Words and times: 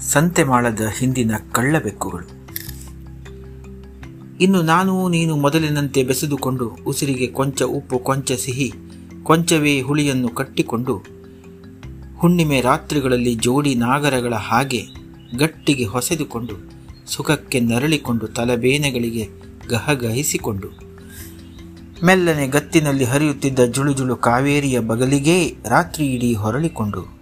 ಸಂತೆ 0.00 0.44
ಮಾಳದ 0.44 0.80
ಹಿಂದಿನ 0.98 1.30
ಕಳ್ಳಬೆಕ್ಕುಗಳು. 1.52 2.44
ಇನ್ನು 4.40 4.62
ನಾನು 4.62 5.08
ನೀನು 5.08 5.36
ಮೊದಲಿನಂತೆ 5.36 6.02
ಬೆಸೆದುಕೊಂಡು 6.02 6.68
ಉಸಿರಿಗೆ 6.86 7.26
ಕೊಂಚ 7.26 7.62
ಉಪ್ಪು, 7.62 7.98
ಕೊಂಚ 7.98 8.32
ಸಿಹಿ, 8.32 8.72
ಕೊಂಚವೇ 9.22 9.80
ಹುಳಿಯನ್ನು 9.80 10.28
ಕಟ್ಟಿಕೊಂಡು 10.28 11.04
ಹುಣ್ಣಿಮೆ 12.18 12.60
ರಾತ್ರಿಗಳಲ್ಲಿ 12.60 13.34
ಜೋಡಿ 13.34 13.74
ನಾಗರಗಳ 13.74 14.34
ಹಾಗೆ 14.34 14.86
ಗಟ್ಟಿಗೆ 15.38 15.84
ಹೊಸೆದುಕೊಂಡು 15.84 16.54
ಸುಖಕ್ಕೆ 17.06 17.60
ನರಳಿಕೊಂಡು 17.60 18.26
ತಲಬೇನೆಗಳಿಗೆ 18.26 19.28
ಗಹಗಹಿಸಿಕೊಂಡು 19.68 20.84
ಮೆಲ್ಲನೆ 22.04 22.46
ಗತ್ತಿನಲ್ಲಿ 22.46 23.04
ಹರಿಯುತ್ತಿದ್ದ 23.04 23.60
ಜುಳುಜುಳು 23.60 24.16
ಕಾವೇರಿಯ 24.16 24.78
ಬಗಲಿಗೇ 24.78 25.56
ರಾತ್ರಿ 25.68 26.06
ಇಡೀ 26.06 26.34
ಹೊರಳಿಕೊಂಡು 26.34 27.13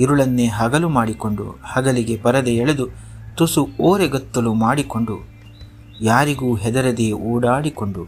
ಇರುಳನ್ನೇ 0.00 0.46
ಹಗಲು 0.46 0.88
ಮಾಡಿಕೊಂಡು 0.88 1.44
ಹಗಲಿಗೆ 1.64 2.16
ಪರದೆ 2.16 2.50
ಎಳೆದು 2.50 2.88
ತುಸು 3.34 3.68
ಓರೆಗತ್ತಲು 3.80 4.54
ಮಾಡಿಕೊಂಡು 4.54 5.16
ಯಾರಿಗೂ 6.00 6.54
ಹೆದರದೆ 6.54 7.12
ಓಡಾಡಿಕೊಂಡು 7.12 8.04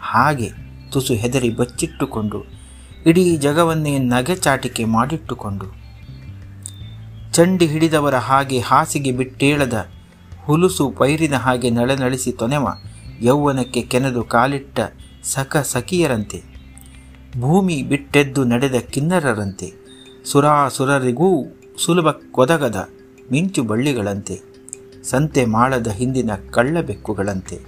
ಹಾಗೆ 0.00 0.50
ತುಸು 0.90 1.14
ಹೆದರಿ 1.14 1.50
ಬಚ್ಚಿಟ್ಟುಕೊಂಡು 1.50 2.44
ಇಡೀ 3.06 3.36
ಜಗವನ್ನೇ 3.36 3.98
ನಗೆಚಾಟಿಕೆ 3.98 4.84
ಮಾಡಿಟ್ಟುಕೊಂಡು 4.84 5.86
ಚಂಡಿ 7.32 7.66
ಹಿಡಿದವರ 7.66 8.14
ಹಾಗೆ 8.14 8.58
ಹಾಸಿಗೆ 8.60 9.12
ಬಿಟ್ಟೇಳದ, 9.12 9.86
ಹುಲುಸು 10.44 10.90
ಪೈರಿನ 10.90 11.34
ಹಾಗೆ 11.34 11.70
ನಳನಳಿಸಿ 11.70 12.32
ತೊನೆವ, 12.32 12.68
ಯೌವನಕ್ಕೆ 13.20 13.82
ಕೆನೆದು 13.82 14.24
ಕಾಲಿಟ್ಟ 14.24 14.80
ಸಖ 15.22 15.56
ಸಖಿಯರಂತೆ. 15.56 16.42
ಭೂಮಿ 17.40 17.82
ಬಿಟ್ಟೆದ್ದು 17.82 18.44
ನಡೆದ 18.44 18.74
ಕಿನ್ನರರಂತೆ. 18.74 19.85
ಸುರಾಸುರರಿಗೂ 20.26 21.58
ಸುಲಭ 21.84 22.08
ಕೊದಗದ 22.10 22.88
ಮಿಂಚು 23.32 23.62
ಬಳ್ಳಿಗಳಂತೆ, 23.62 24.40
ಸಂತೆ 25.02 25.44
ಮಾಳದ 25.44 25.86
ಹಿಂದಿನ 25.86 26.30
ಕಳ್ಳಬೆಕ್ಕುಗಳಂತೆ 26.50 27.60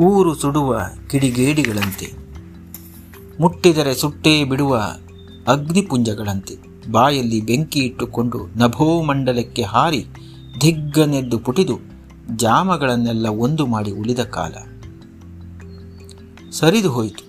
ಊರು 0.00 0.34
ಸುಡುವ 0.34 0.80
ಕಿಡಿಗೇಡಿಗಳಂತೆ, 1.10 2.12
ಮುಟ್ಟಿದರೆ 3.40 3.94
ಸುಟ್ಟೇ 3.94 4.44
ಬಿಡುವ 4.44 4.82
ಅಗ್ನಿಪುಂಜಗಳಂತೆ, 5.48 6.54
ಬಾಯಲ್ಲಿ 6.90 7.40
ಬೆಂಕಿ 7.40 7.80
ಇಟ್ಟುಕೊಂಡು 7.80 8.46
ನಭೋಮಂಡಲಕ್ಕೆ 8.56 9.62
ಹಾರಿ 9.62 10.06
ದಿಗ್ಗನೆದ್ದು 10.60 11.38
ಪುಟಿದು 11.38 11.78
ಜಾಮಗಳನ್ನೆಲ್ಲ 12.36 13.28
ಒಂದು 13.28 13.66
ಮಾಡಿ 13.66 13.90
ಉಳಿದ 13.90 14.18
ಕಾಲ. 14.18 14.54
ಸರಿದು 16.50 16.90
ಹೋಯಿತು. 16.90 17.24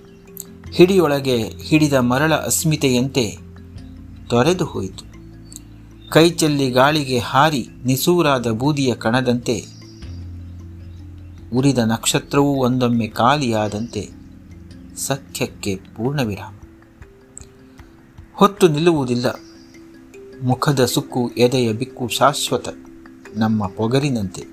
ಹಿಡಿಯೊಳಗೆ 0.72 1.38
ಹಿಡಿದ 1.62 1.94
ಮರಳ 1.94 2.34
ಅಸ್ಮಿತೆಯಂತೆ 2.34 3.47
ತೊರೆದು 4.30 4.66
ಹೋಯಿತು. 4.66 5.06
ಕೈಚೆಲ್ಲಿ 6.10 6.72
ಗಾಳಿಗೆ 6.72 7.20
ಹಾರಿ 7.20 7.68
ನಿಸೂರಾದ 7.86 8.52
ಬೂದಿಯ 8.52 8.96
ಕಣದಂತೆ, 8.96 9.66
ಉರಿದ 11.54 11.78
ನಕ್ಷತ್ರವೂ 11.78 12.54
ಒಂದೊಮ್ಮೆ 12.56 13.08
ಖಾಲಿಯಾದಂತೆ 13.08 14.10
ಸಖ್ಯಕ್ಕೆ 14.96 15.76
ಪೂರ್ಣವಿರಾಮ. 15.76 16.54
ಹೊತ್ತು 18.34 18.68
ನಿಲ್ಲುವುದಿಲ್ಲ. 18.68 19.26
ಮುಖದ 20.44 20.86
ಸುಕ್ಕು 20.86 21.30
ಎದೆಯ 21.30 21.74
ಬಿಕ್ಕು 21.74 22.08
ಶಾಶ್ವತ 22.08 22.68
ನಮ್ಮ 23.36 23.68
ಪೊಗರಿನಂತೆ. 23.68 24.44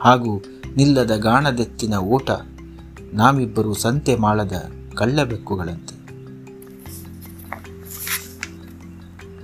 ಹಾಗೂ 0.00 0.44
ನಿಲ್ಲದ 0.76 1.16
ಗಾಣದೆತ್ತಿನ 1.16 1.94
ಓಟ, 1.94 2.30
ನಾವಿಬ್ಬರು 3.12 3.74
ಸಂತೆ 3.74 4.16
ಮಾಡದ 4.16 4.70
ಕಳ್ಳಬೆಕ್ಕುಗಳಂತೆ. 4.94 5.91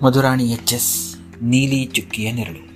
ಮಧುರಾಣಿ 0.03 0.45
ಎಚ್ 0.45 0.75
ಎಸ್. 0.75 1.17
ನೀಲಿ 1.43 1.85
ಚುಕ್ಕಿಯ 1.85 2.33
ನೆರಳು. 2.33 2.68